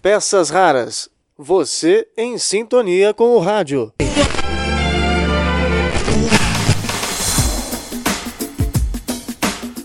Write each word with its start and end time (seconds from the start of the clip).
Peças 0.00 0.50
raras. 0.50 1.08
Você 1.36 2.06
em 2.16 2.38
sintonia 2.38 3.12
com 3.12 3.34
o 3.34 3.40
rádio. 3.40 3.92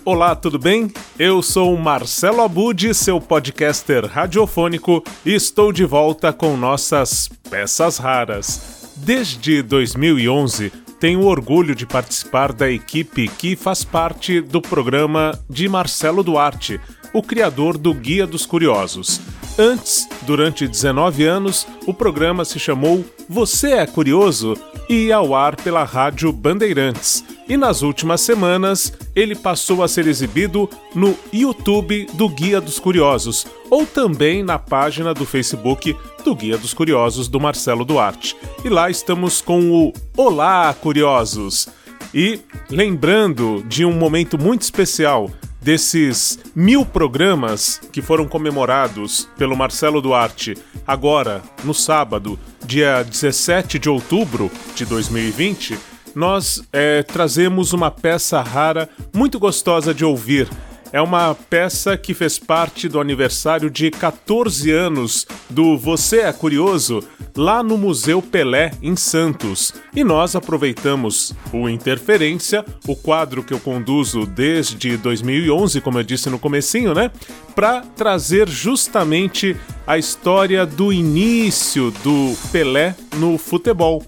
Olá, 0.04 0.36
tudo 0.36 0.60
bem? 0.60 0.92
Eu 1.18 1.42
sou 1.42 1.76
Marcelo 1.76 2.40
Abud, 2.40 2.94
seu 2.94 3.20
podcaster 3.20 4.06
radiofônico, 4.06 5.02
e 5.26 5.34
estou 5.34 5.72
de 5.72 5.84
volta 5.84 6.32
com 6.32 6.56
nossas 6.56 7.28
peças 7.50 7.98
raras. 7.98 8.92
Desde 8.96 9.60
2011, 9.60 10.70
tenho 11.00 11.24
orgulho 11.24 11.74
de 11.74 11.84
participar 11.84 12.52
da 12.52 12.70
equipe 12.70 13.26
que 13.26 13.56
faz 13.56 13.82
parte 13.82 14.40
do 14.40 14.62
programa 14.62 15.36
de 15.50 15.68
Marcelo 15.68 16.22
Duarte, 16.22 16.80
o 17.12 17.22
criador 17.22 17.76
do 17.76 17.92
Guia 17.92 18.26
dos 18.26 18.46
Curiosos. 18.46 19.20
Antes, 19.58 20.08
durante 20.22 20.66
19 20.66 21.24
anos, 21.24 21.66
o 21.86 21.92
programa 21.92 22.44
se 22.44 22.58
chamou 22.58 23.04
Você 23.28 23.72
é 23.72 23.86
Curioso 23.86 24.56
e 24.88 25.06
ia 25.06 25.16
ao 25.16 25.34
ar 25.34 25.56
pela 25.56 25.84
Rádio 25.84 26.32
Bandeirantes. 26.32 27.24
E 27.48 27.56
nas 27.56 27.82
últimas 27.82 28.22
semanas, 28.22 28.92
ele 29.14 29.34
passou 29.34 29.82
a 29.82 29.88
ser 29.88 30.06
exibido 30.06 30.70
no 30.94 31.14
YouTube 31.32 32.06
do 32.14 32.28
Guia 32.28 32.60
dos 32.60 32.78
Curiosos, 32.78 33.46
ou 33.68 33.84
também 33.84 34.42
na 34.42 34.58
página 34.58 35.12
do 35.12 35.26
Facebook 35.26 35.94
do 36.24 36.34
Guia 36.34 36.56
dos 36.56 36.72
Curiosos 36.72 37.28
do 37.28 37.38
Marcelo 37.38 37.84
Duarte. 37.84 38.34
E 38.64 38.68
lá 38.68 38.88
estamos 38.88 39.40
com 39.42 39.70
o 39.70 39.92
Olá, 40.16 40.74
Curiosos! 40.74 41.68
E 42.14 42.40
lembrando 42.70 43.62
de 43.66 43.84
um 43.84 43.92
momento 43.92 44.38
muito 44.38 44.62
especial 44.62 45.30
desses 45.62 46.38
mil 46.54 46.84
programas 46.84 47.80
que 47.92 48.02
foram 48.02 48.26
comemorados 48.26 49.28
pelo 49.38 49.56
Marcelo 49.56 50.00
Duarte 50.00 50.56
agora, 50.86 51.42
no 51.64 51.72
sábado, 51.72 52.38
dia 52.64 53.02
17 53.02 53.78
de 53.78 53.88
outubro 53.88 54.50
de 54.74 54.84
2020, 54.84 55.78
nós 56.14 56.62
é, 56.72 57.02
trazemos 57.02 57.72
uma 57.72 57.90
peça 57.90 58.40
rara 58.42 58.88
muito 59.14 59.38
gostosa 59.38 59.94
de 59.94 60.04
ouvir 60.04 60.48
é 60.92 61.00
uma 61.00 61.34
peça 61.34 61.96
que 61.96 62.12
fez 62.12 62.38
parte 62.38 62.88
do 62.88 63.00
aniversário 63.00 63.70
de 63.70 63.90
14 63.90 64.70
anos 64.70 65.26
do 65.48 65.78
Você 65.78 66.20
é 66.20 66.32
Curioso 66.32 67.02
lá 67.34 67.62
no 67.62 67.78
Museu 67.78 68.20
Pelé 68.20 68.72
em 68.82 68.94
Santos. 68.94 69.72
E 69.96 70.04
nós 70.04 70.36
aproveitamos 70.36 71.32
o 71.52 71.68
Interferência, 71.68 72.64
o 72.86 72.94
quadro 72.94 73.42
que 73.42 73.54
eu 73.54 73.58
conduzo 73.58 74.26
desde 74.26 74.96
2011, 74.98 75.80
como 75.80 75.98
eu 75.98 76.02
disse 76.02 76.28
no 76.28 76.38
comecinho, 76.38 76.94
né, 76.94 77.10
para 77.54 77.80
trazer 77.80 78.48
justamente 78.48 79.56
a 79.86 79.96
história 79.96 80.66
do 80.66 80.92
início 80.92 81.90
do 82.04 82.36
Pelé 82.50 82.94
no 83.16 83.38
futebol. 83.38 84.02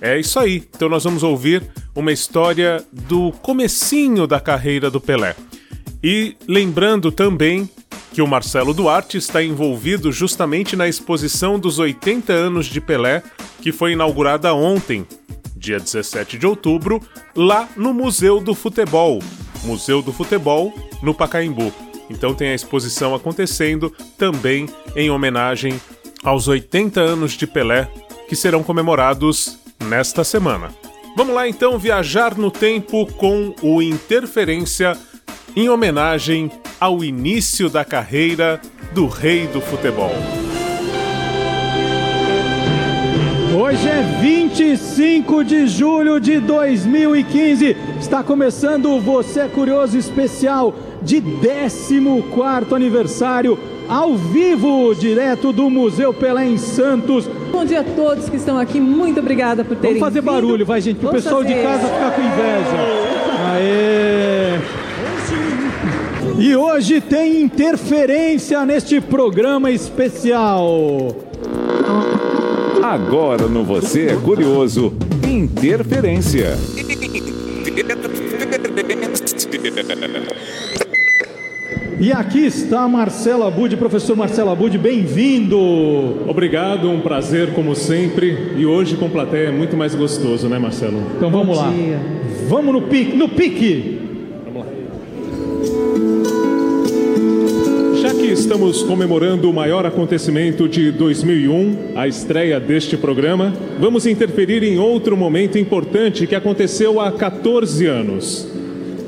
É 0.00 0.18
isso 0.18 0.38
aí. 0.38 0.62
Então 0.74 0.88
nós 0.88 1.02
vamos 1.02 1.22
ouvir 1.22 1.62
uma 1.94 2.12
história 2.12 2.84
do 2.92 3.32
comecinho 3.42 4.26
da 4.26 4.38
carreira 4.38 4.90
do 4.90 5.00
Pelé. 5.00 5.34
E 6.06 6.36
lembrando 6.46 7.10
também 7.10 7.66
que 8.12 8.20
o 8.20 8.26
Marcelo 8.26 8.74
Duarte 8.74 9.16
está 9.16 9.42
envolvido 9.42 10.12
justamente 10.12 10.76
na 10.76 10.86
exposição 10.86 11.58
dos 11.58 11.78
80 11.78 12.30
anos 12.30 12.66
de 12.66 12.78
Pelé, 12.78 13.22
que 13.62 13.72
foi 13.72 13.92
inaugurada 13.92 14.52
ontem, 14.52 15.06
dia 15.56 15.80
17 15.80 16.36
de 16.36 16.46
outubro, 16.46 17.00
lá 17.34 17.66
no 17.74 17.94
Museu 17.94 18.38
do 18.38 18.54
Futebol, 18.54 19.18
Museu 19.64 20.02
do 20.02 20.12
Futebol, 20.12 20.74
no 21.02 21.14
Pacaembu. 21.14 21.72
Então 22.10 22.34
tem 22.34 22.50
a 22.50 22.54
exposição 22.54 23.14
acontecendo 23.14 23.90
também 24.18 24.68
em 24.94 25.08
homenagem 25.08 25.80
aos 26.22 26.48
80 26.48 27.00
anos 27.00 27.32
de 27.32 27.46
Pelé, 27.46 27.90
que 28.28 28.36
serão 28.36 28.62
comemorados 28.62 29.58
nesta 29.82 30.22
semana. 30.22 30.68
Vamos 31.16 31.34
lá 31.34 31.48
então 31.48 31.78
viajar 31.78 32.36
no 32.36 32.50
tempo 32.50 33.06
com 33.14 33.54
o 33.62 33.80
Interferência 33.80 34.98
em 35.56 35.68
homenagem 35.68 36.50
ao 36.80 37.04
início 37.04 37.68
da 37.68 37.84
carreira 37.84 38.60
do 38.92 39.06
rei 39.06 39.46
do 39.46 39.60
futebol. 39.60 40.12
Hoje 43.56 43.88
é 43.88 44.02
25 44.20 45.44
de 45.44 45.68
julho 45.68 46.18
de 46.18 46.40
2015. 46.40 47.76
Está 48.00 48.22
começando 48.22 48.90
o 48.90 49.00
Você 49.00 49.40
é 49.40 49.48
Curioso 49.48 49.96
especial 49.96 50.74
de 51.00 51.20
14 51.20 52.74
aniversário 52.74 53.56
ao 53.88 54.16
vivo, 54.16 54.92
direto 54.94 55.52
do 55.52 55.70
Museu 55.70 56.12
Pelé 56.12 56.46
em 56.46 56.58
Santos. 56.58 57.28
Bom 57.52 57.64
dia 57.64 57.80
a 57.80 57.84
todos 57.84 58.28
que 58.28 58.36
estão 58.36 58.58
aqui. 58.58 58.80
Muito 58.80 59.20
obrigada 59.20 59.62
por 59.64 59.76
terem 59.76 59.98
Vamos 59.98 60.08
fazer 60.08 60.20
vindo. 60.20 60.32
barulho, 60.32 60.66
vai 60.66 60.80
gente, 60.80 60.96
para 60.98 61.08
o 61.08 61.10
Vamos 61.12 61.22
pessoal 61.22 61.42
fazer. 61.42 61.54
de 61.54 61.62
casa 61.62 61.86
ficar 61.86 62.10
com 62.10 62.20
inveja. 62.22 63.14
Aê! 63.52 63.93
E 66.36 66.56
hoje 66.56 67.00
tem 67.00 67.42
interferência 67.42 68.66
neste 68.66 69.00
programa 69.00 69.70
especial. 69.70 71.14
Agora 72.82 73.46
no 73.46 73.64
Você 73.64 74.08
é 74.08 74.16
Curioso, 74.16 74.94
Interferência. 75.26 76.58
E 82.00 82.12
aqui 82.12 82.44
está 82.44 82.88
Marcelo 82.88 83.44
Abud, 83.44 83.76
professor 83.76 84.16
Marcelo 84.16 84.50
Abud, 84.50 84.76
bem-vindo. 84.76 85.56
Obrigado, 86.28 86.90
um 86.90 87.00
prazer 87.00 87.54
como 87.54 87.76
sempre. 87.76 88.54
E 88.56 88.66
hoje 88.66 88.96
com 88.96 89.08
plateia 89.08 89.48
é 89.48 89.52
muito 89.52 89.76
mais 89.76 89.94
gostoso, 89.94 90.48
né, 90.48 90.58
Marcelo? 90.58 91.00
Então 91.16 91.30
vamos 91.30 91.56
lá. 91.56 91.70
dia. 91.70 92.00
Vamos 92.48 92.74
no 92.74 92.82
pique, 92.82 93.16
no 93.16 93.28
pique. 93.28 93.93
Estamos 98.44 98.82
comemorando 98.82 99.48
o 99.48 99.54
maior 99.54 99.86
acontecimento 99.86 100.68
de 100.68 100.90
2001, 100.90 101.92
a 101.96 102.06
estreia 102.06 102.60
deste 102.60 102.94
programa, 102.94 103.54
vamos 103.80 104.04
interferir 104.04 104.62
em 104.62 104.78
outro 104.78 105.16
momento 105.16 105.56
importante 105.56 106.26
que 106.26 106.34
aconteceu 106.34 107.00
há 107.00 107.10
14 107.10 107.86
anos. 107.86 108.46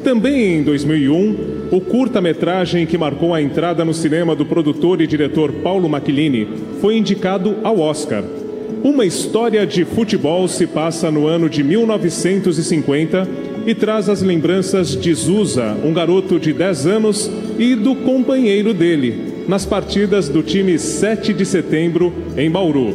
Também 0.03 0.55
em 0.55 0.63
2001, 0.63 1.69
o 1.71 1.83
curta-metragem 1.83 2.87
que 2.87 2.97
marcou 2.97 3.35
a 3.35 3.43
entrada 3.43 3.85
no 3.85 3.93
cinema 3.93 4.35
do 4.35 4.47
produtor 4.47 5.03
e 5.03 5.07
diretor 5.07 5.53
Paulo 5.53 5.87
Macchilini 5.87 6.49
foi 6.81 6.97
indicado 6.97 7.57
ao 7.63 7.79
Oscar. 7.79 8.25
Uma 8.83 9.05
história 9.05 9.67
de 9.67 9.85
futebol 9.85 10.49
se 10.49 10.67
passa 10.67 11.11
no 11.11 11.27
ano 11.27 11.51
de 11.51 11.63
1950 11.63 13.29
e 13.67 13.75
traz 13.75 14.09
as 14.09 14.23
lembranças 14.23 14.97
de 14.97 15.13
Zusa, 15.13 15.77
um 15.85 15.93
garoto 15.93 16.39
de 16.39 16.53
10 16.53 16.87
anos, 16.87 17.31
e 17.59 17.75
do 17.75 17.97
companheiro 17.97 18.73
dele, 18.73 19.45
nas 19.49 19.67
partidas 19.67 20.29
do 20.29 20.41
time 20.41 20.79
7 20.79 21.35
de 21.35 21.45
setembro 21.45 22.13
em 22.37 22.49
Bauru. 22.49 22.95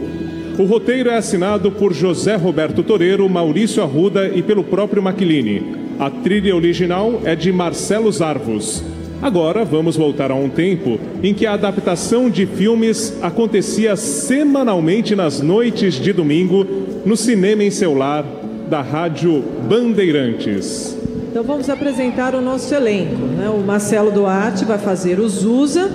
O 0.58 0.64
roteiro 0.64 1.10
é 1.10 1.18
assinado 1.18 1.72
por 1.72 1.94
José 1.94 2.36
Roberto 2.36 2.84
Toreiro, 2.84 3.28
Maurício 3.28 3.84
Arruda 3.84 4.30
e 4.34 4.42
pelo 4.42 4.64
próprio 4.64 5.04
Macchilini. 5.04 5.76
A 6.00 6.10
trilha 6.10 6.56
original 6.56 7.22
é 7.26 7.36
de 7.36 7.52
Marcelo 7.52 8.12
Zarvos. 8.12 8.84
Agora 9.22 9.64
vamos 9.64 9.96
voltar 9.96 10.32
a 10.32 10.36
um 10.36 10.50
tempo 10.50 11.00
em 11.22 11.34
que 11.34 11.46
a 11.46 11.54
adaptação 11.54 12.30
de 12.30 12.46
filmes 12.46 13.18
acontecia 13.22 13.96
semanalmente 13.96 15.16
nas 15.16 15.42
noites 15.42 15.96
de 15.96 16.12
domingo 16.12 16.66
no 17.06 17.16
cinema 17.16 17.64
em 17.64 17.70
seu 17.70 17.94
lar 17.94 18.26
da 18.72 18.82
Rádio 18.82 19.44
Bandeirantes. 19.68 20.96
Então 21.30 21.44
vamos 21.44 21.70
apresentar 21.70 22.34
o 22.34 22.40
nosso 22.40 22.74
elenco. 22.74 23.18
Né? 23.18 23.50
O 23.50 23.58
Marcelo 23.58 24.12
Duarte 24.12 24.64
vai 24.64 24.78
fazer 24.78 25.20
o 25.20 25.28
Zusa, 25.28 25.92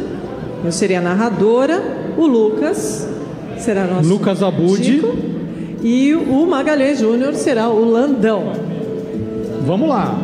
eu 0.63 0.71
seria 0.71 0.99
a 0.99 1.01
narradora, 1.01 1.83
o 2.19 2.27
Lucas 2.27 3.09
será 3.57 3.87
nosso 3.87 4.07
Lucas 4.07 4.43
Abud. 4.43 5.03
E 5.83 6.15
o 6.15 6.47
Magalhães 6.47 6.99
Júnior 6.99 7.33
será 7.33 7.71
o 7.71 7.83
Landão. 7.83 8.53
Vamos 9.65 9.89
lá. 9.89 10.15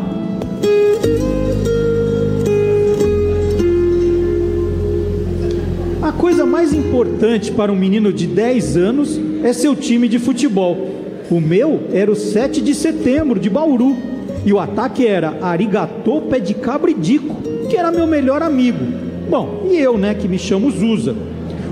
A 6.02 6.12
coisa 6.12 6.44
mais 6.44 6.74
importante 6.74 7.50
para 7.50 7.72
um 7.72 7.76
menino 7.76 8.12
de 8.12 8.26
10 8.26 8.76
anos 8.76 9.18
é 9.42 9.54
seu 9.54 9.74
time 9.74 10.06
de 10.06 10.18
futebol. 10.18 10.91
O 11.32 11.40
meu 11.40 11.88
era 11.94 12.12
o 12.12 12.14
7 12.14 12.60
de 12.60 12.74
setembro, 12.74 13.40
de 13.40 13.48
Bauru. 13.48 13.96
E 14.44 14.52
o 14.52 14.58
ataque 14.58 15.06
era 15.06 15.38
Arigatô 15.40 16.20
Pé 16.20 16.38
de 16.38 16.52
Cabra 16.52 16.90
e 16.90 16.94
Dico, 16.94 17.34
que 17.70 17.76
era 17.78 17.90
meu 17.90 18.06
melhor 18.06 18.42
amigo. 18.42 18.84
Bom, 19.30 19.66
e 19.70 19.78
eu, 19.78 19.96
né, 19.96 20.12
que 20.12 20.28
me 20.28 20.38
chamo 20.38 20.70
Zusa. 20.70 21.16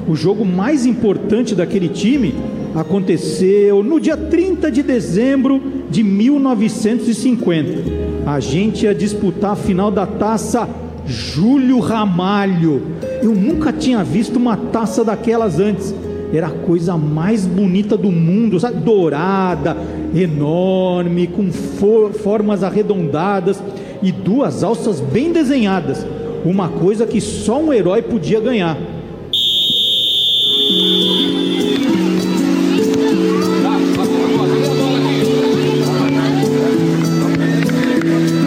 O 0.09 0.17
jogo 0.17 0.47
mais 0.47 0.87
importante 0.87 1.55
daquele 1.55 1.91
time 1.91 2.35
aconteceu 2.75 3.83
no 3.83 4.01
dia 4.01 4.17
30 4.17 4.71
de 4.71 4.83
dezembro 4.83 5.61
de 5.91 6.03
1950. 6.03 7.83
A 8.25 8.41
gente 8.41 8.87
ia 8.87 8.95
disputar 8.95 9.53
a 9.53 9.57
final 9.57 9.91
da 9.91 10.07
taça 10.07 10.67
Júlio 11.05 11.81
Ramalho. 11.81 12.81
Eu 13.23 13.35
nunca 13.35 13.75
tinha 13.75 14.03
visto 14.03 14.37
uma 14.37 14.57
taça 14.57 15.05
daquelas 15.05 15.61
antes. 15.61 15.95
Era 16.32 16.47
a 16.47 16.50
coisa 16.50 16.97
mais 16.97 17.44
bonita 17.44 17.97
do 17.97 18.11
mundo, 18.11 18.61
sabe? 18.61 18.81
Dourada, 18.81 19.77
enorme, 20.15 21.27
com 21.27 21.50
for 21.50 22.12
formas 22.12 22.62
arredondadas 22.62 23.61
e 24.03 24.12
duas 24.12 24.62
alças 24.62 25.00
bem 25.00 25.32
desenhadas. 25.32 26.06
Uma 26.44 26.69
coisa 26.69 27.06
que 27.06 27.21
só 27.21 27.61
um 27.61 27.73
herói 27.73 28.00
podia 28.00 28.41
ganhar. 28.41 28.79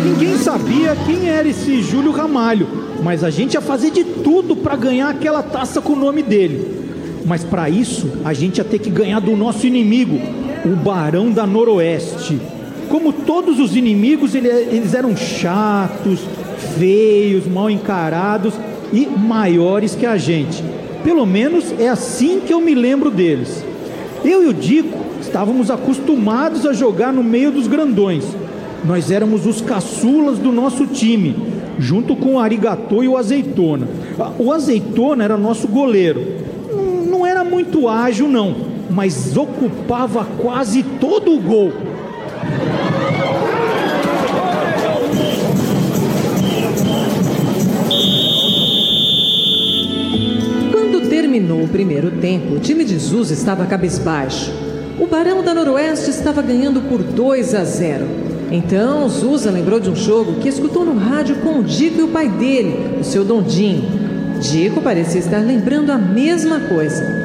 Ninguém 0.06 0.38
sabia 0.38 0.96
quem 1.06 1.28
era 1.28 1.48
esse 1.48 1.82
Júlio 1.82 2.12
Ramalho, 2.12 2.68
mas 3.04 3.26
a 3.26 3.30
gente 3.30 3.56
ia 3.56 3.62
fazer 3.62 3.92
de 3.92 4.06
tudo 4.06 4.56
para 4.56 4.78
ganhar 4.78 5.10
aquela 5.10 5.44
taça 5.44 5.82
com 5.82 5.94
o 5.94 5.98
nome 5.98 6.24
dele. 6.24 6.83
Mas 7.26 7.44
para 7.44 7.70
isso, 7.70 8.08
a 8.26 8.34
gente 8.34 8.58
ia 8.58 8.64
ter 8.64 8.80
que 8.80 8.90
ganhar 8.90 9.20
do 9.20 9.36
nosso 9.36 9.66
inimigo, 9.66 10.20
o 10.66 10.76
Barão 10.76 11.32
da 11.32 11.48
Noroeste. 11.48 12.38
Como 12.90 13.14
todos 13.14 13.60
os 13.60 13.76
inimigos, 13.76 14.36
ele- 14.36 14.50
eles 14.50 14.94
eram 14.94 15.16
chatos, 15.16 16.20
feios, 16.78 17.48
mal 17.48 17.70
encarados 17.70 18.54
e 18.92 19.06
maiores 19.08 19.96
que 19.96 20.06
a 20.06 20.18
gente. 20.18 20.64
Pelo 21.04 21.26
menos 21.26 21.74
é 21.80 21.90
assim 21.90 22.42
que 22.46 22.54
eu 22.54 22.62
me 22.62 22.76
lembro 22.76 23.10
deles. 23.10 23.64
Eu 24.24 24.44
e 24.44 24.48
o 24.48 24.54
Dico 24.54 24.98
estávamos 25.22 25.70
acostumados 25.72 26.66
a 26.66 26.74
jogar 26.74 27.12
no 27.12 27.24
meio 27.24 27.52
dos 27.52 27.68
grandões. 27.68 28.24
Nós 28.86 29.12
éramos 29.12 29.46
os 29.46 29.62
caçulas 29.62 30.38
do 30.38 30.52
nosso 30.52 30.86
time, 30.88 31.36
junto 31.80 32.16
com 32.16 32.36
o 32.36 32.40
Arigatô 32.40 33.02
e 33.02 33.08
o 33.08 33.18
Azeitona. 33.18 33.88
O 34.38 34.52
Azeitona 34.52 35.24
era 35.24 35.38
nosso 35.38 35.68
goleiro. 35.68 36.22
Muito 37.64 37.88
ágil, 37.88 38.28
não, 38.28 38.54
mas 38.90 39.38
ocupava 39.38 40.26
quase 40.38 40.84
todo 40.84 41.34
o 41.34 41.40
gol. 41.40 41.72
Quando 50.74 51.08
terminou 51.10 51.64
o 51.64 51.68
primeiro 51.70 52.12
tempo, 52.12 52.56
o 52.56 52.60
time 52.60 52.84
de 52.84 52.98
Zuz 52.98 53.32
estava 53.32 53.66
cabisbaixo. 53.66 54.52
O 55.00 55.08
Barão 55.08 55.42
da 55.42 55.54
Noroeste 55.54 56.10
estava 56.10 56.42
ganhando 56.42 56.82
por 56.82 57.02
2 57.02 57.56
a 57.56 57.64
0. 57.64 58.06
Então, 58.52 59.08
Zuza 59.08 59.50
lembrou 59.50 59.80
de 59.80 59.90
um 59.90 59.96
jogo 59.96 60.42
que 60.42 60.50
escutou 60.50 60.84
no 60.84 60.98
rádio 60.98 61.38
com 61.38 61.60
o 61.60 61.64
Dico 61.64 62.02
e 62.02 62.04
o 62.04 62.10
pai 62.10 62.28
dele, 62.28 63.00
o 63.00 63.04
seu 63.06 63.24
Dondinho. 63.24 64.04
Dico 64.42 64.82
parecia 64.82 65.22
estar 65.22 65.40
lembrando 65.40 65.92
a 65.92 65.98
mesma 65.98 66.60
coisa. 66.60 67.23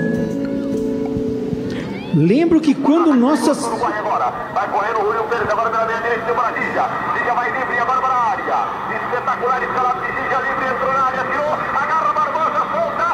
Lembro 2.15 2.61
que 2.61 2.75
quando 2.75 3.15
nossas. 3.15 3.67
Corre 3.67 3.99
agora. 3.99 4.33
Vai 4.55 4.69
correndo 4.71 5.01
o 5.01 5.07
Julio 5.07 5.25
Pérez 5.25 5.51
agora 5.51 5.71
pela 5.71 5.87
meia 5.87 6.01
direita. 6.01 6.25
Tem 6.25 6.35
para 6.35 6.49
Giga. 6.53 6.89
Giga 7.19 7.35
vai 7.35 7.51
livre 7.51 7.79
agora 7.79 8.01
para 8.01 8.15
a 8.15 8.31
área. 8.31 8.69
Espetacular 9.05 9.63
escalado 9.63 10.01
de 10.01 10.07
Giga 10.07 10.39
livre. 10.39 10.69
Entrou 10.75 10.93
na 10.93 11.01
área. 11.05 11.25
Tirou. 11.25 11.53
Agarra 11.75 12.13
Barbosa. 12.15 12.61
Solta. 12.73 13.09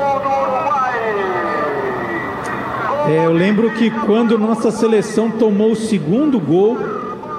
Gol 0.00 0.20
do 0.20 0.28
Uruguai. 0.28 0.94
É, 3.08 3.26
eu 3.26 3.32
lembro 3.32 3.70
que 3.70 3.90
quando 3.90 4.38
nossa 4.38 4.70
seleção 4.70 5.30
tomou 5.30 5.72
o 5.72 5.76
segundo 5.76 6.38
gol, 6.38 6.76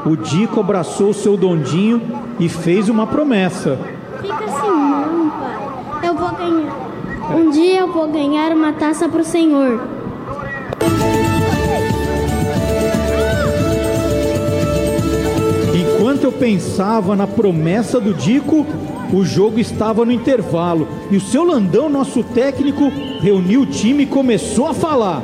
o 0.06 0.16
Dico 0.16 0.60
abraçou 0.60 1.10
o 1.10 1.14
seu 1.14 1.38
Dondinho 1.38 2.02
e 2.40 2.50
fez 2.50 2.90
uma 2.90 3.06
promessa. 3.06 3.80
Fica 4.22 4.46
assim 4.46 4.68
não, 4.68 5.30
pai. 5.30 6.08
Eu 6.08 6.16
vou 6.16 6.32
ganhar. 6.32 6.85
Um 7.34 7.50
dia 7.50 7.80
eu 7.80 7.92
vou 7.92 8.08
ganhar 8.08 8.52
uma 8.52 8.74
taça 8.74 9.10
pro 9.10 9.24
senhor. 9.24 9.80
Enquanto 15.74 16.24
eu 16.26 16.32
pensava 16.32 17.16
na 17.16 17.26
promessa 17.26 18.00
do 18.00 18.14
Dico, 18.14 18.66
o 19.12 19.26
jogo 19.26 19.60
estava 19.60 20.06
no 20.06 20.12
intervalo 20.12 20.88
e 21.10 21.18
o 21.18 21.22
seu 21.22 21.44
Landão, 21.44 21.90
nosso 21.90 22.24
técnico, 22.24 22.92
reuniu 23.20 23.62
o 23.62 23.66
time 23.66 24.04
e 24.04 24.08
começou 24.08 24.68
a 24.68 24.74
falar. 24.74 25.24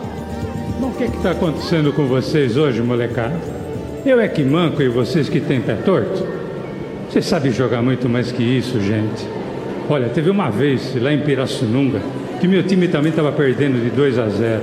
Bom, 0.79 0.87
o 0.87 0.93
que 0.93 1.03
está 1.03 1.31
acontecendo 1.31 1.93
com 1.93 2.07
vocês 2.07 2.57
hoje, 2.57 2.81
molecada? 2.81 3.39
Eu 4.03 4.19
é 4.19 4.27
que 4.27 4.43
manco 4.43 4.81
e 4.81 4.89
vocês 4.89 5.29
que 5.29 5.39
têm 5.39 5.61
pé 5.61 5.75
torto? 5.75 6.25
Vocês 7.07 7.25
sabem 7.25 7.51
jogar 7.51 7.83
muito 7.83 8.09
mais 8.09 8.31
que 8.31 8.41
isso, 8.41 8.79
gente. 8.81 9.40
Olha, 9.89 10.09
teve 10.09 10.29
uma 10.29 10.49
vez 10.49 10.95
lá 11.01 11.11
em 11.11 11.19
Pirassununga 11.19 11.99
que 12.39 12.47
meu 12.47 12.63
time 12.63 12.87
também 12.87 13.11
estava 13.11 13.31
perdendo 13.31 13.79
de 13.79 13.91
2 13.91 14.17
a 14.17 14.27
0. 14.27 14.61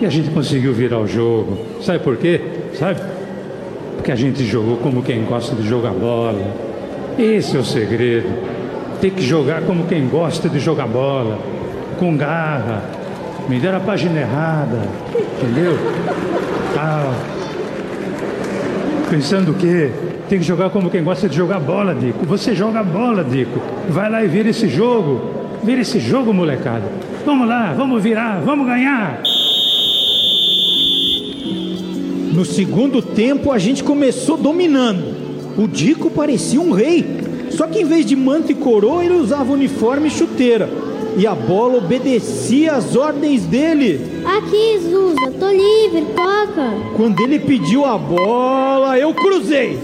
E 0.00 0.06
a 0.06 0.08
gente 0.10 0.30
conseguiu 0.30 0.72
virar 0.72 1.00
o 1.00 1.08
jogo. 1.08 1.58
Sabe 1.82 1.98
por 1.98 2.16
quê? 2.16 2.40
Sabe? 2.74 3.00
Porque 3.96 4.12
a 4.12 4.14
gente 4.14 4.44
jogou 4.44 4.76
como 4.76 5.02
quem 5.02 5.24
gosta 5.24 5.56
de 5.56 5.66
jogar 5.66 5.90
bola. 5.90 6.40
Esse 7.18 7.56
é 7.56 7.60
o 7.60 7.64
segredo. 7.64 8.28
Tem 9.00 9.10
que 9.10 9.22
jogar 9.22 9.62
como 9.62 9.86
quem 9.86 10.06
gosta 10.06 10.48
de 10.48 10.60
jogar 10.60 10.86
bola. 10.86 11.38
Com 11.98 12.16
garra. 12.16 12.84
Me 13.48 13.58
deram 13.58 13.78
a 13.78 13.80
página 13.80 14.20
errada. 14.20 14.82
Entendeu? 15.16 15.76
Tal. 16.76 17.12
Pensando 19.10 19.50
o 19.50 19.54
quê? 19.54 19.90
Tem 20.28 20.38
que 20.38 20.44
jogar 20.44 20.68
como 20.68 20.90
quem 20.90 21.02
gosta 21.02 21.26
de 21.26 21.34
jogar 21.34 21.58
bola, 21.58 21.94
Dico. 21.94 22.26
Você 22.26 22.54
joga 22.54 22.82
bola, 22.82 23.24
Dico. 23.24 23.58
Vai 23.88 24.10
lá 24.10 24.22
e 24.22 24.28
vira 24.28 24.50
esse 24.50 24.68
jogo. 24.68 25.22
Vira 25.64 25.80
esse 25.80 25.98
jogo, 25.98 26.34
molecada. 26.34 26.84
Vamos 27.24 27.48
lá, 27.48 27.72
vamos 27.74 28.02
virar, 28.02 28.40
vamos 28.44 28.66
ganhar. 28.66 29.22
No 32.32 32.44
segundo 32.44 33.00
tempo, 33.00 33.50
a 33.50 33.58
gente 33.58 33.82
começou 33.82 34.36
dominando. 34.36 35.02
O 35.56 35.66
Dico 35.66 36.10
parecia 36.10 36.60
um 36.60 36.72
rei. 36.72 37.06
Só 37.50 37.66
que 37.66 37.80
em 37.80 37.84
vez 37.84 38.04
de 38.04 38.14
manto 38.14 38.52
e 38.52 38.54
coroa, 38.54 39.02
ele 39.02 39.14
usava 39.14 39.50
uniforme 39.52 40.08
e 40.08 40.10
chuteira. 40.10 40.68
E 41.16 41.26
a 41.26 41.34
bola 41.34 41.78
obedecia 41.78 42.74
às 42.74 42.94
ordens 42.94 43.46
dele. 43.46 44.22
Aqui, 44.24 44.78
Zuza, 44.78 45.32
tô 45.40 45.50
livre, 45.50 46.06
toca. 46.14 46.70
Quando 46.96 47.18
ele 47.20 47.38
pediu 47.38 47.86
a 47.86 47.96
bola, 47.96 48.98
eu 48.98 49.14
cruzei. 49.14 49.78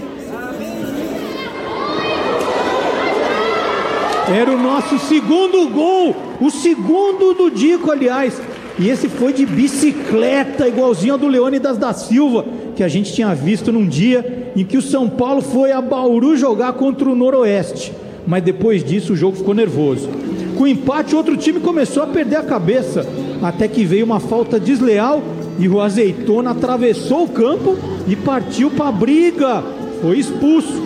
Era 4.27 4.51
o 4.51 4.57
nosso 4.57 4.97
segundo 4.97 5.69
gol, 5.69 6.15
o 6.41 6.49
segundo 6.49 7.33
do 7.33 7.51
Dico, 7.51 7.91
aliás. 7.91 8.41
E 8.79 8.89
esse 8.89 9.07
foi 9.07 9.31
de 9.31 9.45
bicicleta, 9.45 10.67
igualzinho 10.67 11.13
ao 11.13 11.19
do 11.19 11.27
Leônidas 11.27 11.77
da 11.77 11.93
Silva, 11.93 12.43
que 12.75 12.83
a 12.83 12.87
gente 12.87 13.13
tinha 13.13 13.33
visto 13.35 13.71
num 13.71 13.87
dia 13.87 14.51
em 14.55 14.65
que 14.65 14.77
o 14.77 14.81
São 14.81 15.07
Paulo 15.07 15.41
foi 15.41 15.71
a 15.71 15.79
Bauru 15.79 16.35
jogar 16.35 16.73
contra 16.73 17.07
o 17.07 17.15
Noroeste. 17.15 17.93
Mas 18.25 18.43
depois 18.43 18.83
disso 18.83 19.13
o 19.13 19.15
jogo 19.15 19.37
ficou 19.37 19.53
nervoso. 19.53 20.09
Com 20.57 20.63
o 20.63 20.67
empate, 20.67 21.15
outro 21.15 21.37
time 21.37 21.59
começou 21.59 22.01
a 22.01 22.07
perder 22.07 22.37
a 22.37 22.43
cabeça, 22.43 23.05
até 23.41 23.67
que 23.67 23.85
veio 23.85 24.05
uma 24.05 24.19
falta 24.19 24.59
desleal 24.59 25.21
e 25.59 25.69
o 25.69 25.79
Azeitona 25.79 26.51
atravessou 26.51 27.25
o 27.25 27.29
campo 27.29 27.77
e 28.07 28.15
partiu 28.15 28.71
para 28.71 28.87
a 28.87 28.91
briga. 28.91 29.63
Foi 30.01 30.17
expulso. 30.17 30.83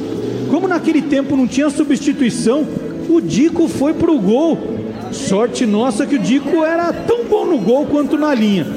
Como 0.50 0.68
naquele 0.68 1.02
tempo 1.02 1.38
não 1.38 1.48
tinha 1.48 1.70
substituição, 1.70 2.68
o 3.10 3.22
Dico 3.22 3.68
foi 3.68 3.94
pro 3.94 4.18
gol. 4.20 4.58
Sorte 5.12 5.66
nossa 5.66 6.06
que 6.06 6.16
o 6.16 6.20
Dico 6.20 6.64
era 6.64 6.94
tão 6.94 7.26
bom 7.26 7.46
no 7.46 7.58
gol 7.58 7.86
quanto 7.88 8.18
na 8.18 8.34
linha. 8.34 8.68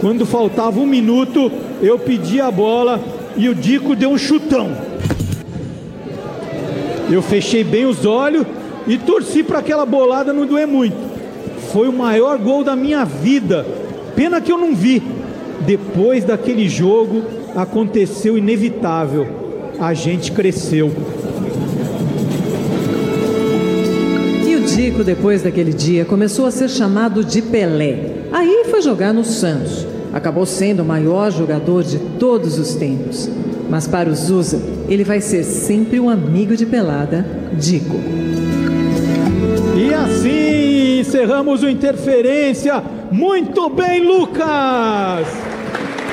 Quando 0.00 0.26
faltava 0.26 0.80
um 0.80 0.86
minuto, 0.86 1.50
eu 1.80 1.98
pedi 1.98 2.40
a 2.40 2.50
bola 2.50 3.00
e 3.36 3.48
o 3.48 3.54
Dico 3.54 3.94
deu 3.94 4.10
um 4.10 4.18
chutão. 4.18 4.70
Eu 7.10 7.22
fechei 7.22 7.62
bem 7.62 7.86
os 7.86 8.04
olhos 8.04 8.44
e 8.86 8.98
torci 8.98 9.42
para 9.42 9.60
aquela 9.60 9.86
bolada 9.86 10.32
não 10.32 10.44
doer 10.44 10.66
muito. 10.66 10.96
Foi 11.72 11.88
o 11.88 11.92
maior 11.92 12.38
gol 12.38 12.64
da 12.64 12.74
minha 12.74 13.04
vida. 13.04 13.64
Pena 14.14 14.40
que 14.40 14.50
eu 14.50 14.58
não 14.58 14.74
vi. 14.74 15.02
Depois 15.64 16.24
daquele 16.24 16.68
jogo, 16.68 17.22
aconteceu 17.54 18.36
inevitável. 18.36 19.26
A 19.78 19.94
gente 19.94 20.32
cresceu. 20.32 20.92
Dico, 24.76 25.02
depois 25.02 25.40
daquele 25.40 25.72
dia, 25.72 26.04
começou 26.04 26.44
a 26.44 26.50
ser 26.50 26.68
chamado 26.68 27.24
de 27.24 27.40
Pelé. 27.40 28.26
Aí 28.30 28.66
foi 28.70 28.82
jogar 28.82 29.10
no 29.10 29.24
Santos. 29.24 29.86
Acabou 30.12 30.44
sendo 30.44 30.82
o 30.82 30.84
maior 30.84 31.30
jogador 31.32 31.82
de 31.82 31.98
todos 32.18 32.58
os 32.58 32.74
tempos. 32.74 33.26
Mas 33.70 33.88
para 33.88 34.10
o 34.10 34.14
Zuza, 34.14 34.60
ele 34.86 35.02
vai 35.02 35.22
ser 35.22 35.44
sempre 35.44 35.98
um 35.98 36.10
amigo 36.10 36.54
de 36.54 36.66
pelada, 36.66 37.24
Dico. 37.54 37.98
E 39.74 39.94
assim 39.94 41.00
encerramos 41.00 41.62
o 41.62 41.70
Interferência. 41.70 42.84
Muito 43.10 43.70
bem, 43.70 44.04
Lucas! 44.04 45.26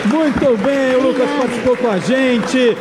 Muito 0.05 0.57
bem, 0.63 0.95
o 0.95 1.07
Lucas 1.09 1.29
participou 1.37 1.75
com 1.75 1.87
a 1.89 1.99
gente. 1.99 2.77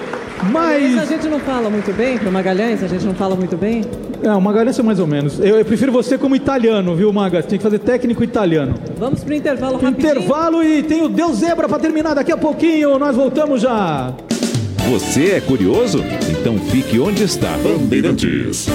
Mas. 0.50 0.98
A 0.98 1.04
gente 1.04 1.28
não 1.28 1.38
fala 1.40 1.70
muito 1.70 1.92
bem, 1.92 2.18
pro 2.18 2.32
Magalhães, 2.32 2.82
a 2.82 2.88
gente 2.88 3.04
não 3.04 3.14
fala 3.14 3.36
muito 3.36 3.56
bem. 3.56 3.82
É, 4.22 4.30
o 4.30 4.40
Magalhães 4.40 4.78
é 4.78 4.82
mais 4.82 4.98
ou 4.98 5.06
menos. 5.06 5.38
Eu, 5.38 5.58
eu 5.58 5.64
prefiro 5.64 5.92
você 5.92 6.16
como 6.16 6.34
italiano, 6.36 6.94
viu, 6.94 7.12
Maga? 7.12 7.42
Tem 7.42 7.58
que 7.58 7.62
fazer 7.62 7.78
técnico 7.80 8.22
italiano. 8.22 8.74
Vamos 8.96 9.22
pro 9.24 9.34
intervalo 9.34 9.78
rapidinho. 9.78 10.10
Intervalo 10.10 10.62
e 10.62 10.82
tem 10.82 11.02
o 11.02 11.08
Deus 11.08 11.38
Zebra 11.38 11.68
pra 11.68 11.78
terminar 11.78 12.14
daqui 12.14 12.32
a 12.32 12.36
pouquinho. 12.36 12.98
Nós 12.98 13.16
voltamos 13.16 13.60
já. 13.60 14.14
Você 14.90 15.32
é 15.32 15.40
curioso? 15.40 16.04
Então 16.30 16.58
fique 16.58 16.98
onde 16.98 17.22
está. 17.22 17.50
Bandeirantes. 17.58 18.66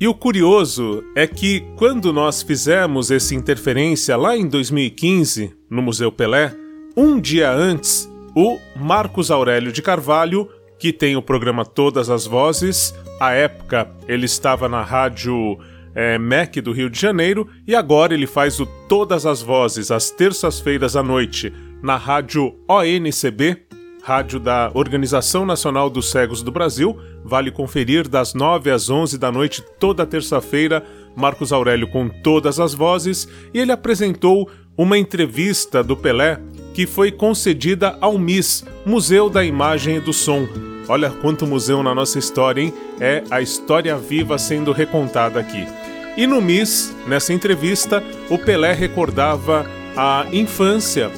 E 0.00 0.08
o 0.08 0.14
curioso 0.14 1.02
é 1.14 1.26
que 1.26 1.64
quando 1.76 2.12
nós 2.12 2.42
fizemos 2.42 3.10
esse 3.10 3.34
interferência 3.34 4.16
lá 4.16 4.36
em 4.36 4.46
2015 4.46 5.52
no 5.70 5.80
Museu 5.80 6.12
Pelé, 6.12 6.52
um 6.96 7.20
dia 7.20 7.50
antes, 7.50 8.08
o 8.34 8.58
Marcos 8.76 9.30
Aurélio 9.30 9.72
de 9.72 9.82
Carvalho, 9.82 10.48
que 10.78 10.92
tem 10.92 11.16
o 11.16 11.22
programa 11.22 11.64
Todas 11.64 12.10
as 12.10 12.26
Vozes, 12.26 12.94
à 13.20 13.32
época 13.32 13.90
ele 14.06 14.26
estava 14.26 14.68
na 14.68 14.82
rádio 14.82 15.58
é, 15.94 16.18
MEC 16.18 16.60
do 16.60 16.72
Rio 16.72 16.90
de 16.90 17.00
Janeiro 17.00 17.48
e 17.66 17.74
agora 17.74 18.14
ele 18.14 18.26
faz 18.26 18.60
o 18.60 18.66
Todas 18.88 19.24
as 19.24 19.40
Vozes 19.40 19.90
às 19.90 20.10
terças-feiras 20.10 20.96
à 20.96 21.02
noite 21.02 21.52
na 21.82 21.96
rádio 21.96 22.54
ONCB, 22.68 23.62
rádio 24.02 24.38
da 24.38 24.70
Organização 24.74 25.46
Nacional 25.46 25.88
dos 25.88 26.10
Cegos 26.10 26.42
do 26.42 26.50
Brasil. 26.50 26.98
Vale 27.24 27.50
conferir 27.50 28.08
das 28.08 28.34
9 28.34 28.70
às 28.70 28.90
11 28.90 29.18
da 29.18 29.32
noite 29.32 29.62
toda 29.78 30.06
terça-feira. 30.06 30.84
Marcos 31.16 31.52
Aurélio 31.52 31.88
com 31.88 32.08
todas 32.08 32.58
as 32.58 32.74
vozes 32.74 33.28
e 33.52 33.58
ele 33.58 33.70
apresentou 33.70 34.50
uma 34.76 34.98
entrevista 34.98 35.82
do 35.82 35.96
Pelé 35.96 36.40
que 36.74 36.86
foi 36.86 37.12
concedida 37.12 37.96
ao 38.00 38.18
MIS, 38.18 38.64
Museu 38.84 39.30
da 39.30 39.44
Imagem 39.44 39.96
e 39.96 40.00
do 40.00 40.12
Som. 40.12 40.46
Olha 40.88 41.08
quanto 41.08 41.46
museu 41.46 41.82
na 41.82 41.94
nossa 41.94 42.18
história, 42.18 42.60
hein? 42.60 42.74
É 43.00 43.22
a 43.30 43.40
história 43.40 43.96
viva 43.96 44.36
sendo 44.36 44.72
recontada 44.72 45.40
aqui. 45.40 45.66
E 46.16 46.26
no 46.26 46.42
MIS, 46.42 46.94
nessa 47.06 47.32
entrevista, 47.32 48.02
o 48.28 48.36
Pelé 48.36 48.72
recordava 48.72 49.64
a 49.96 50.26
infância 50.32 51.10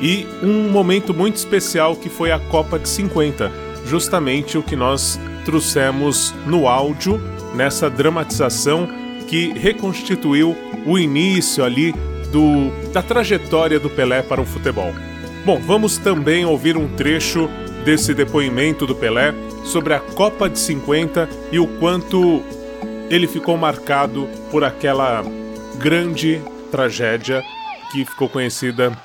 e 0.00 0.26
um 0.42 0.70
momento 0.70 1.14
muito 1.14 1.36
especial 1.36 1.94
que 1.94 2.08
foi 2.08 2.32
a 2.32 2.38
Copa 2.38 2.78
de 2.78 2.88
50, 2.88 3.52
justamente 3.86 4.58
o 4.58 4.62
que 4.62 4.74
nós 4.74 5.20
trouxemos 5.44 6.34
no 6.46 6.66
áudio 6.66 7.20
nessa 7.54 7.88
dramatização 7.88 8.88
que 9.28 9.52
reconstituiu 9.52 10.56
o 10.86 10.98
início 10.98 11.64
ali 11.64 11.94
do, 12.32 12.70
da 12.92 13.02
trajetória 13.02 13.78
do 13.78 13.90
Pelé 13.90 14.22
para 14.22 14.40
o 14.40 14.46
futebol. 14.46 14.92
Bom, 15.44 15.60
vamos 15.60 15.98
também 15.98 16.44
ouvir 16.44 16.76
um 16.76 16.88
trecho 16.96 17.48
desse 17.84 18.14
depoimento 18.14 18.86
do 18.86 18.94
Pelé 18.94 19.34
sobre 19.64 19.92
a 19.92 20.00
Copa 20.00 20.48
de 20.48 20.58
50 20.58 21.28
e 21.52 21.58
o 21.58 21.66
quanto 21.78 22.42
ele 23.10 23.26
ficou 23.26 23.56
marcado 23.56 24.26
por 24.50 24.64
aquela 24.64 25.22
grande 25.76 26.40
tragédia 26.70 27.44
que 27.92 28.04
ficou 28.04 28.28
conhecida 28.28 28.96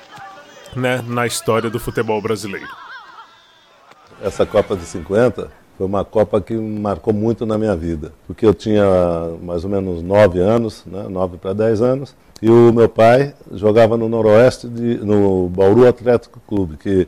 né, 0.74 1.04
na 1.06 1.26
história 1.26 1.68
do 1.68 1.78
futebol 1.78 2.22
brasileiro. 2.22 2.68
Essa 4.22 4.46
Copa 4.46 4.74
de 4.74 4.84
50 4.84 5.50
foi 5.78 5.86
uma 5.86 6.04
Copa 6.04 6.40
que 6.40 6.54
marcou 6.54 7.14
muito 7.14 7.46
na 7.46 7.56
minha 7.56 7.76
vida, 7.76 8.12
porque 8.26 8.44
eu 8.44 8.52
tinha 8.52 8.84
mais 9.40 9.62
ou 9.62 9.70
menos 9.70 10.02
9 10.02 10.40
anos, 10.40 10.82
né, 10.84 11.06
9 11.08 11.38
para 11.38 11.52
10 11.52 11.80
anos, 11.80 12.16
e 12.42 12.50
o 12.50 12.72
meu 12.72 12.88
pai 12.88 13.32
jogava 13.52 13.96
no 13.96 14.08
Noroeste, 14.08 14.66
de, 14.66 14.96
no 14.96 15.48
Bauru 15.48 15.86
Atlético 15.86 16.40
Clube, 16.48 16.76
que 16.76 17.06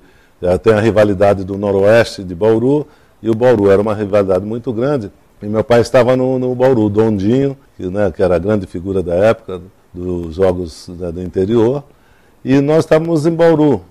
tem 0.63 0.73
a 0.73 0.81
rivalidade 0.81 1.43
do 1.43 1.59
Noroeste 1.59 2.23
de 2.23 2.33
Bauru, 2.33 2.87
e 3.21 3.29
o 3.29 3.35
Bauru 3.35 3.69
era 3.71 3.83
uma 3.83 3.95
rivalidade 3.95 4.45
muito 4.45 4.73
grande. 4.73 5.11
E 5.43 5.47
meu 5.47 5.65
pai 5.65 5.81
estava 5.81 6.17
no, 6.17 6.39
no 6.39 6.55
Bauru, 6.55 6.89
Dondinho, 6.89 7.57
que, 7.77 7.87
né, 7.89 8.13
que 8.15 8.23
era 8.23 8.37
a 8.37 8.39
grande 8.39 8.67
figura 8.67 9.03
da 9.03 9.15
época 9.15 9.61
dos 9.93 10.37
jogos 10.37 10.89
né, 10.89 11.11
do 11.11 11.21
interior, 11.21 11.83
e 12.45 12.61
nós 12.61 12.85
estávamos 12.85 13.27
em 13.27 13.35
Bauru, 13.35 13.83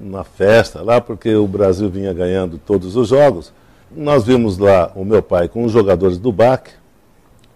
na 0.00 0.22
festa 0.22 0.80
lá, 0.80 1.00
porque 1.00 1.34
o 1.34 1.46
Brasil 1.46 1.90
vinha 1.90 2.12
ganhando 2.12 2.56
todos 2.56 2.94
os 2.96 3.08
jogos. 3.08 3.52
Nós 3.90 4.24
vimos 4.24 4.58
lá 4.58 4.92
o 4.94 5.04
meu 5.04 5.22
pai 5.22 5.48
com 5.48 5.64
os 5.64 5.72
jogadores 5.72 6.18
do 6.18 6.30
BAC, 6.30 6.70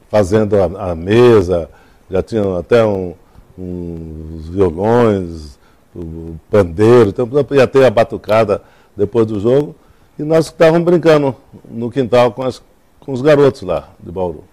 fazendo 0.09 0.57
a, 0.57 0.91
a 0.91 0.95
mesa, 0.95 1.69
já 2.11 2.23
tinham 2.23 2.57
até 2.57 2.85
um, 2.85 3.15
uns 3.59 4.49
violões, 4.49 5.59
o 5.95 6.37
pandeiro, 6.51 7.11
então 7.11 7.29
ia 7.51 7.67
ter 7.67 7.85
a 7.85 7.91
batucada 7.91 8.62
depois 8.97 9.27
do 9.27 9.39
jogo. 9.39 9.75
E 10.19 10.23
nós 10.23 10.47
estávamos 10.47 10.85
brincando 10.85 11.35
no 11.71 11.91
quintal 11.91 12.33
com, 12.33 12.43
as, 12.43 12.62
com 13.01 13.12
os 13.12 13.23
garotos 13.23 13.62
lá 13.62 13.89
de 13.99 14.11
Bauru. 14.11 14.45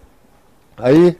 Aí 0.77 1.17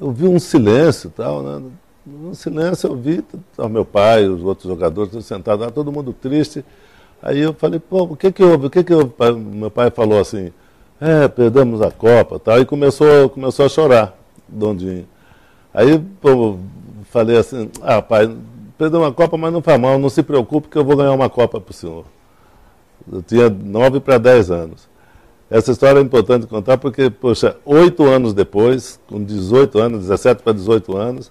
eu 0.00 0.12
vi 0.12 0.26
um 0.26 0.38
silêncio 0.38 1.10
tal, 1.10 1.42
né? 1.42 1.62
No 2.06 2.34
silêncio 2.34 2.88
eu 2.88 2.96
vi 2.96 3.24
o 3.58 3.68
meu 3.68 3.84
pai, 3.84 4.28
os 4.28 4.42
outros 4.42 4.68
jogadores 4.68 5.24
sentados 5.24 5.66
lá, 5.66 5.72
todo 5.72 5.90
mundo 5.90 6.12
triste. 6.12 6.64
Aí 7.22 7.40
eu 7.40 7.54
falei, 7.54 7.80
pô, 7.80 8.02
o 8.02 8.16
que 8.16 8.30
que 8.30 8.42
houve? 8.42 8.66
O 8.66 8.70
que 8.70 8.84
que 8.84 8.94
houve? 8.94 9.12
Meu 9.36 9.70
pai 9.70 9.90
falou 9.90 10.20
assim, 10.20 10.52
é, 11.00 11.28
perdemos 11.28 11.82
a 11.82 11.90
Copa 11.90 12.38
tal. 12.38 12.60
E 12.60 12.64
começou, 12.64 13.28
começou 13.28 13.66
a 13.66 13.68
chorar, 13.68 14.16
Dondinho. 14.48 15.06
Aí 15.72 16.02
falei 17.04 17.36
assim, 17.36 17.70
ah, 17.82 18.00
pai, 18.00 18.34
perdeu 18.78 19.00
uma 19.00 19.12
Copa, 19.12 19.36
mas 19.36 19.52
não 19.52 19.62
faz 19.62 19.80
mal, 19.80 19.98
não 19.98 20.08
se 20.08 20.22
preocupe 20.22 20.68
que 20.68 20.76
eu 20.76 20.84
vou 20.84 20.96
ganhar 20.96 21.12
uma 21.12 21.28
Copa 21.28 21.60
para 21.60 21.70
o 21.70 21.74
senhor. 21.74 22.04
Eu 23.10 23.22
tinha 23.22 23.48
9 23.48 24.00
para 24.00 24.18
10 24.18 24.50
anos. 24.50 24.88
Essa 25.48 25.70
história 25.70 26.00
é 26.00 26.02
importante 26.02 26.46
contar 26.46 26.76
porque, 26.76 27.08
poxa, 27.08 27.56
oito 27.64 28.04
anos 28.04 28.34
depois, 28.34 28.98
com 29.06 29.22
18 29.22 29.78
anos, 29.78 30.00
17 30.00 30.42
para 30.42 30.52
18 30.52 30.96
anos, 30.96 31.30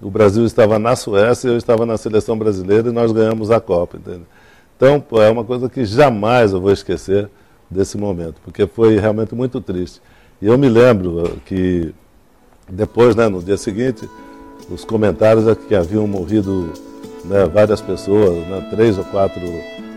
o 0.00 0.08
Brasil 0.08 0.44
estava 0.44 0.78
na 0.78 0.94
Suécia, 0.94 1.48
eu 1.48 1.56
estava 1.56 1.84
na 1.84 1.96
seleção 1.96 2.38
brasileira 2.38 2.88
e 2.88 2.92
nós 2.92 3.10
ganhamos 3.10 3.50
a 3.50 3.60
Copa, 3.60 3.96
entende? 3.96 4.22
Então, 4.80 5.04
é 5.20 5.28
uma 5.28 5.44
coisa 5.44 5.68
que 5.68 5.84
jamais 5.84 6.54
eu 6.54 6.60
vou 6.60 6.72
esquecer 6.72 7.28
desse 7.70 7.98
momento, 7.98 8.36
porque 8.42 8.66
foi 8.66 8.98
realmente 8.98 9.34
muito 9.34 9.60
triste. 9.60 10.00
E 10.40 10.46
eu 10.46 10.56
me 10.56 10.70
lembro 10.70 11.36
que 11.44 11.94
depois, 12.66 13.14
né, 13.14 13.28
no 13.28 13.42
dia 13.42 13.58
seguinte, 13.58 14.08
os 14.70 14.82
comentários 14.82 15.46
é 15.46 15.54
que 15.54 15.74
haviam 15.74 16.06
morrido 16.06 16.72
né, 17.26 17.44
várias 17.44 17.82
pessoas, 17.82 18.46
né, 18.46 18.66
três 18.70 18.96
ou 18.96 19.04
quatro 19.04 19.42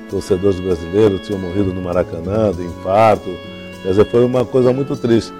torcedores 0.10 0.60
brasileiros 0.60 1.26
tinham 1.26 1.40
morrido 1.40 1.74
no 1.74 1.82
Maracanã 1.82 2.52
de 2.52 2.64
infarto. 2.64 3.30
Quer 3.84 3.88
dizer, 3.88 4.06
foi 4.12 4.26
uma 4.26 4.44
coisa 4.44 4.74
muito 4.74 4.98
triste. 4.98 5.32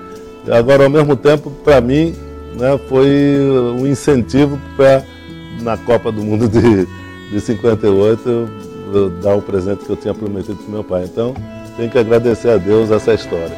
Agora, 0.50 0.86
ao 0.86 0.90
mesmo 0.90 1.18
tempo, 1.18 1.52
para 1.66 1.82
mim, 1.82 2.16
né, 2.58 2.80
foi 2.88 3.38
um 3.78 3.86
incentivo 3.86 4.58
para, 4.78 5.04
na 5.62 5.76
Copa 5.76 6.14
do 6.14 6.24
Mundo 6.24 6.48
de, 6.48 6.88
de 7.30 7.42
58, 7.42 8.30
eu, 8.30 8.48
eu 8.48 8.63
dar 9.22 9.36
o 9.36 9.42
presente 9.42 9.86
que 9.86 9.90
eu 9.90 9.96
tinha 9.96 10.14
prometido 10.14 10.56
para 10.56 10.74
meu 10.74 10.84
pai. 10.84 11.04
Então, 11.06 11.34
tenho 11.78 11.90
que 11.90 11.98
agradecer 11.98 12.50
a 12.50 12.58
Deus 12.58 12.92
essa 12.92 13.14
história. 13.14 13.56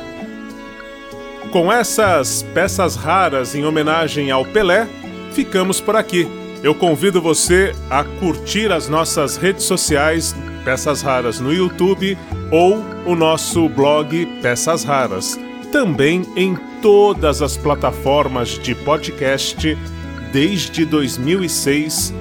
Com 1.52 1.72
essas 1.72 2.44
peças 2.54 2.96
raras 2.96 3.56
em 3.56 3.66
homenagem 3.66 4.32
ao 4.32 4.44
Pelé, 4.46 4.88
ficamos 5.32 5.80
por 5.80 5.96
aqui. 5.96 6.28
Eu 6.64 6.74
convido 6.74 7.22
você 7.22 7.74
a 7.90 8.04
curtir 8.04 8.72
as 8.72 8.90
nossas 8.90 9.38
redes 9.38 9.64
sociais 9.64 10.36
Peças 10.64 11.04
Raras 11.04 11.40
no 11.40 11.54
YouTube 11.54 12.18
ou 12.52 12.84
o 13.06 13.16
nosso 13.16 13.70
blog 13.70 14.26
Peças 14.42 14.84
Raras, 14.84 15.40
também 15.72 16.24
em 16.36 16.58
todas 16.82 17.42
as 17.42 17.56
plataformas 17.56 18.58
de 18.60 18.74
podcast 18.74 19.78
desde 20.34 20.84
2006. 20.86 22.14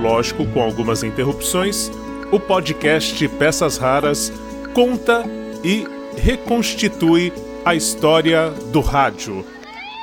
Lógico, 0.00 0.44
com 0.46 0.60
algumas 0.60 1.02
interrupções, 1.02 1.90
o 2.32 2.40
podcast 2.40 3.28
Peças 3.28 3.78
Raras 3.78 4.32
conta 4.74 5.24
e 5.62 5.86
reconstitui 6.16 7.32
a 7.64 7.74
história 7.74 8.50
do 8.72 8.80
rádio. 8.80 9.44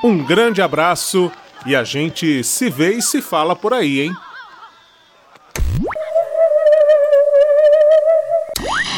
Um 0.02 0.24
grande 0.24 0.62
abraço 0.62 1.30
e 1.66 1.74
a 1.74 1.84
gente 1.84 2.42
se 2.44 2.68
vê 2.70 2.94
e 2.94 3.02
se 3.02 3.20
fala 3.22 3.54
por 3.54 3.72
aí, 3.72 4.02
hein? 4.02 4.12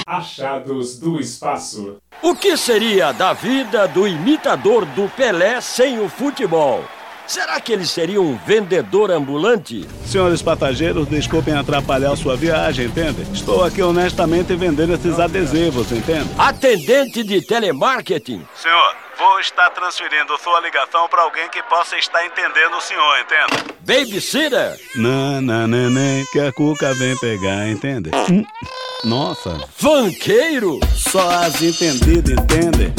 Achados 0.07 0.99
do 0.99 1.19
espaço. 1.21 1.97
O 2.23 2.35
que 2.35 2.57
seria 2.57 3.13
da 3.13 3.33
vida 3.33 3.87
do 3.89 4.07
imitador 4.07 4.87
do 4.87 5.09
Pelé 5.11 5.61
sem 5.61 5.99
o 6.01 6.09
futebol? 6.09 6.85
Será 7.27 7.61
que 7.61 7.73
ele 7.73 7.85
seria 7.85 8.21
um 8.21 8.37
vendedor 8.47 9.11
ambulante? 9.11 9.87
Senhores 10.07 10.41
passageiros, 10.41 11.09
desculpem 11.09 11.55
atrapalhar 11.55 12.15
sua 12.17 12.37
viagem, 12.37 12.87
entende? 12.87 13.23
Estou 13.33 13.65
aqui 13.65 13.83
honestamente 13.83 14.55
vendendo 14.55 14.95
esses 14.95 15.19
adesivos, 15.19 15.91
entende? 15.91 16.29
Atendente 16.39 17.25
de 17.25 17.45
telemarketing? 17.45 18.47
Senhor, 18.55 18.95
vou 19.19 19.41
estar 19.41 19.71
transferindo 19.71 20.39
sua 20.39 20.61
ligação 20.61 21.09
para 21.09 21.23
alguém 21.23 21.49
que 21.49 21.63
possa 21.65 21.99
estar 21.99 22.25
entendendo 22.25 22.77
o 22.77 22.81
senhor, 22.81 23.19
entende? 23.19 23.75
Babysitter? 23.81 24.79
Não, 24.95 25.41
não, 25.41 25.67
neném, 25.67 26.25
que 26.33 26.39
a 26.39 26.53
cuca 26.53 26.95
vem 26.95 27.17
pegar, 27.19 27.69
entende? 27.69 28.11
Nossa. 29.05 29.59
Funkeiro? 29.77 30.79
Só 30.95 31.29
as 31.29 31.61
entendidas, 31.61 32.33
entende? 32.33 32.93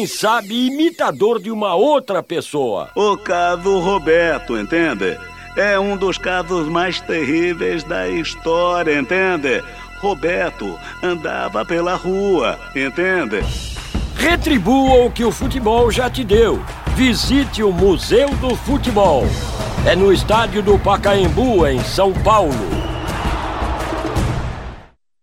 Quem 0.00 0.06
sabe 0.06 0.66
imitador 0.68 1.38
de 1.38 1.50
uma 1.50 1.74
outra 1.74 2.22
pessoa? 2.22 2.88
O 2.94 3.18
caso 3.18 3.78
Roberto, 3.80 4.56
entende? 4.56 5.18
É 5.54 5.78
um 5.78 5.94
dos 5.94 6.16
casos 6.16 6.68
mais 6.68 7.02
terríveis 7.02 7.84
da 7.84 8.08
história, 8.08 8.98
entende? 8.98 9.62
Roberto 9.98 10.78
andava 11.02 11.66
pela 11.66 11.96
rua, 11.96 12.58
entende? 12.74 13.44
Retribua 14.16 15.04
o 15.04 15.10
que 15.10 15.22
o 15.22 15.30
futebol 15.30 15.90
já 15.90 16.08
te 16.08 16.24
deu. 16.24 16.64
Visite 16.96 17.62
o 17.62 17.70
Museu 17.70 18.30
do 18.36 18.56
Futebol. 18.56 19.24
É 19.86 19.94
no 19.94 20.10
estádio 20.10 20.62
do 20.62 20.78
Pacaembu, 20.78 21.66
em 21.66 21.78
São 21.84 22.10
Paulo. 22.10 22.89